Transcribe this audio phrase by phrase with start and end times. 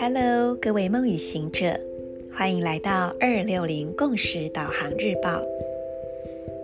[0.00, 1.78] Hello，各位梦与行者，
[2.32, 5.40] 欢迎来到二六零共识导航日报。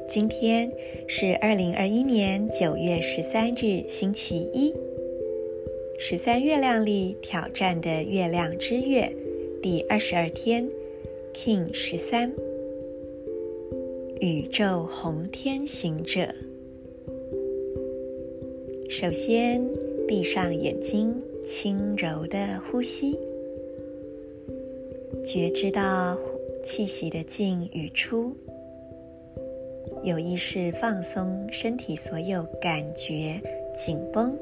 [0.09, 0.73] 今天
[1.07, 4.75] 是二零二一年九月十三日，星期一，
[5.99, 9.13] 十三月亮里挑战的月亮之月
[9.63, 10.69] 第二十二天
[11.35, 12.33] ，King 十三，
[14.21, 16.35] 宇宙红天行者。
[18.89, 19.63] 首先，
[20.07, 21.15] 闭上眼睛，
[21.45, 23.19] 轻柔的呼吸，
[25.25, 26.17] 觉知到
[26.63, 28.33] 气息的进与出。
[30.03, 33.41] 有意识放松身体所有感觉
[33.75, 34.37] 紧绷、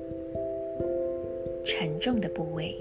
[1.64, 2.74] 沉重的部位。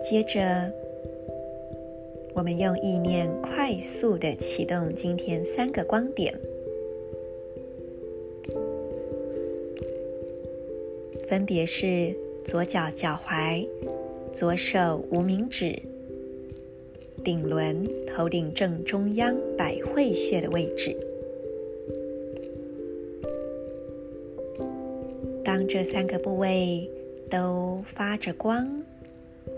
[0.00, 0.72] 接着，
[2.38, 6.32] 我们用意念快速的启动今天三个光点，
[11.28, 13.66] 分别是左脚脚踝、
[14.30, 15.82] 左手无名指。
[17.24, 20.96] 顶轮头顶正中央百会穴的位置。
[25.44, 26.88] 当这三个部位
[27.28, 28.80] 都发着光，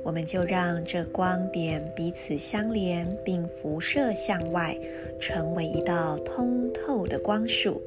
[0.02, 4.76] 我们就让这光点彼此相连，并辐射向外，
[5.20, 7.80] 成为一道通透的光束。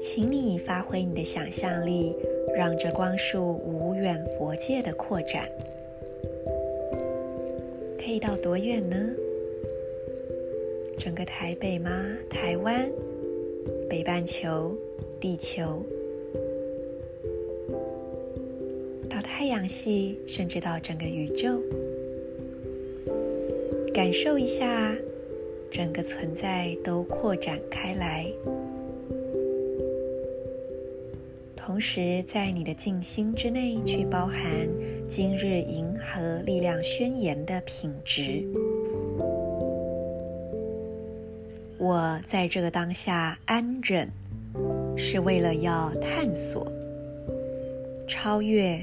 [0.00, 2.14] 请你发挥你的想象力，
[2.56, 5.48] 让这光束无远佛界的扩展。
[7.98, 8.96] 可以到多远呢？
[10.98, 11.90] 整个台北吗？
[12.30, 12.88] 台湾、
[13.88, 14.74] 北半球、
[15.20, 15.84] 地球，
[19.46, 21.62] 太阳系，甚至到整个宇宙，
[23.94, 24.92] 感受一下
[25.70, 28.26] 整个存在都扩展开来。
[31.54, 34.42] 同时，在你的静心之内，去包含
[35.08, 38.42] 今日银河力量宣言的品质。
[41.78, 44.10] 我在这个当下安忍，
[44.96, 46.66] 是为了要探索、
[48.08, 48.82] 超越、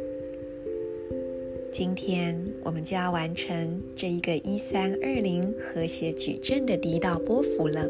[1.71, 5.41] 今天我们就要完成这一个一三二零
[5.73, 7.87] 和谐矩阵的第一道波幅了。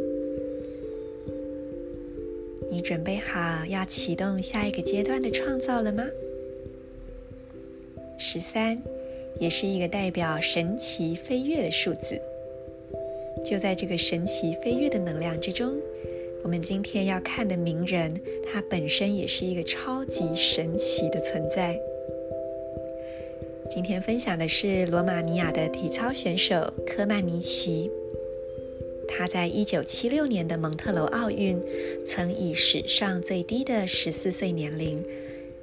[2.70, 6.03] 你准备好要启动下一个阶段的创造了吗？
[8.20, 8.80] 十三
[9.40, 12.22] 也是一个代表神奇飞跃的数字。
[13.44, 15.74] 就在这个神奇飞跃的能量之中，
[16.44, 18.14] 我们今天要看的名人，
[18.46, 21.75] 他本身也是一个超级神奇的存在。
[23.74, 27.90] 今天分享的是罗马尼亚的体操选手科曼尼奇，
[29.08, 31.58] 他在一九七六年的蒙特娄奥运，
[32.06, 35.02] 曾以史上最低的十四岁年龄，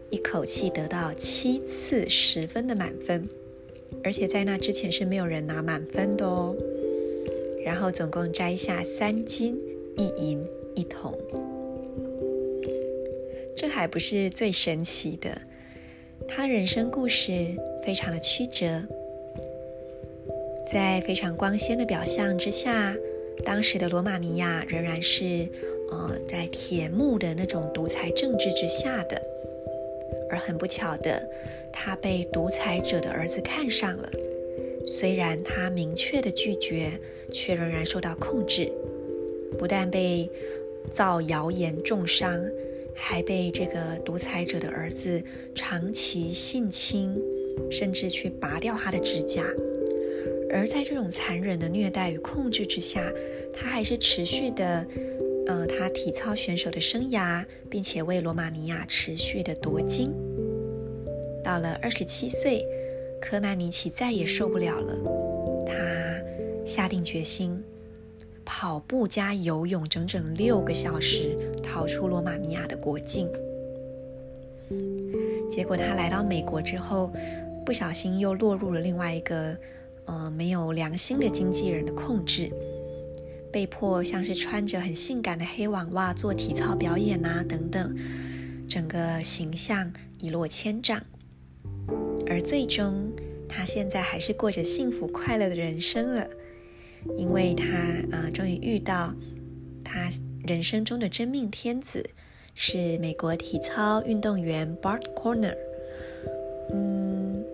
[0.09, 3.29] 一口气得到七次十分的满分，
[4.03, 6.57] 而且在那之前是没有人拿满分的哦。
[7.63, 9.55] 然后总共摘下三金
[9.99, 10.43] 一银
[10.75, 11.13] 一铜，
[13.55, 15.39] 这还不是最神奇的。
[16.26, 17.32] 他人生故事
[17.82, 18.82] 非常的曲折，
[20.70, 22.97] 在非常光鲜的表象之下，
[23.44, 25.47] 当时的罗马尼亚仍然是
[25.91, 29.20] 呃在铁幕的那种独裁政治之下的。
[30.30, 31.26] 而很不巧的，
[31.72, 34.10] 他被独裁者的儿子看上了。
[34.86, 36.91] 虽然他明确的拒绝，
[37.32, 38.70] 却仍然受到控制，
[39.59, 40.30] 不但被
[40.91, 42.42] 造谣言重伤，
[43.00, 45.22] 还被这个独裁者的儿子
[45.54, 47.16] 长期性侵，
[47.71, 49.42] 甚至去拔掉他的指甲。
[50.50, 53.12] 而在这种残忍的虐待与控制之下，
[53.53, 54.86] 他还是持续的
[55.47, 60.12] 呃他体操选手的生涯，并且为罗马尼亚持续的夺金。
[61.44, 62.65] 到了二十七岁，
[63.21, 64.94] 科曼尼奇再也受不了了，
[65.66, 65.74] 他
[66.66, 67.62] 下定决心
[68.44, 71.36] 跑步加游泳整整六个小时，
[71.68, 73.28] 逃出罗马尼亚的国境。
[75.50, 77.12] 结果他来到美国之后，
[77.65, 79.56] 不小心又落入了另外一个
[80.06, 82.50] 呃没有良心的经纪人的控制，
[83.53, 87.97] 被迫像是穿着很性感的黑网袜做体操表演啊等等，
[88.68, 91.03] 整个形象一落千丈。
[92.26, 93.10] 而最终，
[93.48, 96.26] 他现在还是过着幸福快乐的人生了，
[97.16, 97.65] 因为他
[98.12, 99.15] 呃终于遇到
[99.82, 100.09] 他
[100.48, 102.04] 人生中的真命天子。
[102.60, 105.54] 是美国体操运动员 Bart Corner
[106.72, 107.45] 嗯，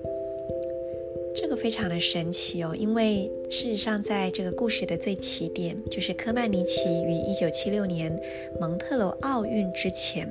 [1.37, 8.19] 这个非常的神奇哦，因为事实上，在这个故事的最起点，就是科曼尼奇于一九七六年
[8.59, 10.27] 蒙特娄奥运之前，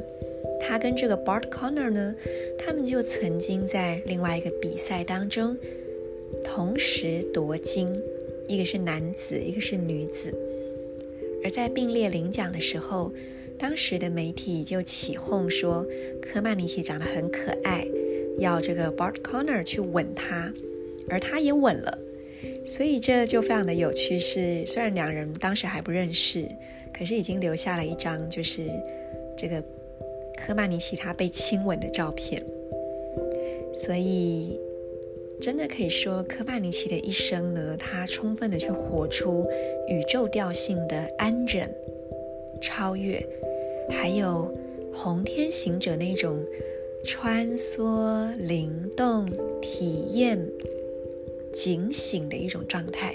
[0.60, 2.16] 他跟这个 Bart Conner 呢，
[2.58, 5.56] 他们就曾经在另外一个比赛当中
[6.44, 7.88] 同时夺金，
[8.48, 10.34] 一个是男子，一个是女子，
[11.44, 13.12] 而在并列领奖的时候。
[13.56, 15.86] 当时的媒体就起哄说，
[16.20, 17.88] 科曼尼奇长得很可爱，
[18.40, 20.52] 要这个 Bart Conner 去吻他，
[21.08, 21.98] 而他也吻了，
[22.66, 24.20] 所以这就非常的有趣。
[24.20, 26.46] 是虽然两人当时还不认识，
[26.92, 28.64] 可是已经留下了一张就是
[29.38, 29.64] 这个
[30.36, 32.44] 科曼尼奇他被亲吻的照片。
[33.74, 34.60] 所以
[35.44, 39.46] 真的可以说，科曼尼奇的一生呢，他充分的去活出
[39.90, 41.70] 宇宙调性的安忍、
[42.62, 43.22] 超越。
[43.90, 44.50] 还有
[44.94, 46.42] 红天行者那种
[47.04, 49.28] 穿梭、灵动、
[49.62, 50.40] 体验、
[51.54, 53.14] 警醒的一种状态，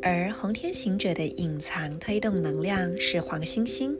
[0.00, 3.98] 而红天行者的隐藏推动能量是黄星星，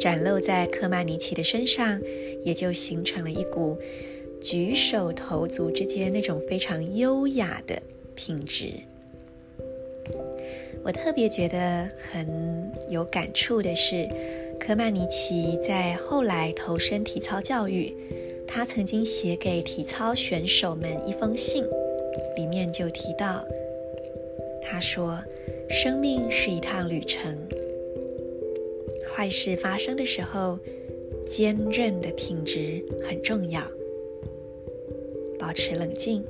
[0.00, 2.00] 展露在科曼尼奇的身上，
[2.42, 3.76] 也就形成了一股
[4.42, 7.80] 举手投足之间那种非常优雅的
[8.14, 8.72] 品质。
[10.84, 14.08] 我特别觉得很有感触的是，
[14.58, 17.94] 科曼尼奇在后来投身体操教育，
[18.48, 21.64] 他曾经写给体操选手们一封信，
[22.36, 23.46] 里面就提到，
[24.60, 25.22] 他说
[25.70, 27.38] ：“生命是一趟旅程，
[29.08, 30.58] 坏事发生的时候，
[31.28, 33.62] 坚韧的品质很重要，
[35.42, 36.24] 保持冷静，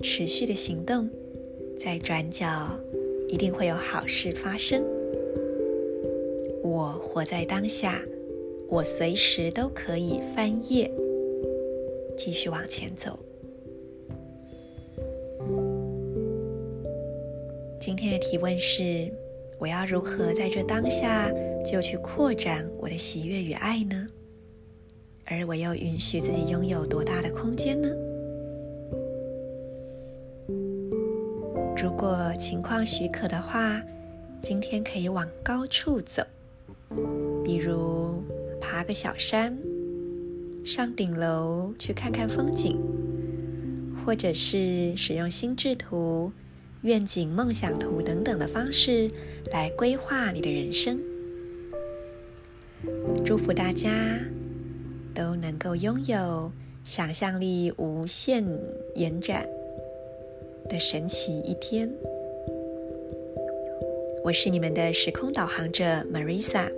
[0.00, 1.10] 持续的行动，
[1.76, 2.46] 在转角。”
[3.28, 4.84] 一定会有好事发生。
[6.62, 7.98] 我活在当下，
[8.68, 10.92] 我随时都可以翻页，
[12.14, 13.18] 继续往前走。
[17.80, 19.10] 今天的提问是：
[19.58, 21.32] 我要如何在这当下
[21.64, 24.06] 就去扩展我的喜悦与爱呢？
[25.32, 27.88] 而我又允许自己拥有多大的空间呢？
[31.76, 33.82] 如果情况许可的话，
[34.42, 36.22] 今天可以往高处走，
[37.42, 38.22] 比如
[38.60, 39.56] 爬个小山，
[40.64, 42.78] 上顶楼去看看风景，
[44.04, 46.30] 或者是使用心智图、
[46.82, 49.10] 愿景梦想图等等的方式
[49.50, 51.00] 来规划你的人生。
[53.24, 53.90] 祝福大家
[55.14, 56.50] 都能够拥有
[56.84, 58.44] 想象力无限
[58.94, 59.48] 延展
[60.68, 61.88] 的神奇一天，
[64.24, 66.72] 我是你们的时空导航者 Marisa，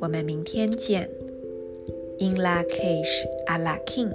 [0.00, 1.08] 我们明天见。
[2.18, 4.12] In la cage, a la king